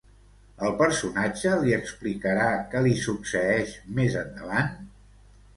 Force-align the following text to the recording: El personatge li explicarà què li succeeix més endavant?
El 0.67 0.71
personatge 0.79 1.51
li 1.65 1.75
explicarà 1.77 2.47
què 2.73 2.81
li 2.87 2.97
succeeix 3.05 3.77
més 4.01 4.17
endavant? 4.23 4.77